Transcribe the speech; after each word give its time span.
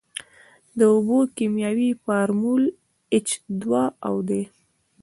د 0.77 0.79
اوبو 0.93 1.19
کیمیاوي 1.37 1.89
فارمول 2.03 2.63
ایچ 3.13 3.29
دوه 3.61 3.83
او 4.07 4.15
دی. 4.29 4.41